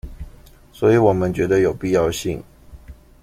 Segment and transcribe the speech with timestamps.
[0.73, 2.43] 所以我們覺得有必要性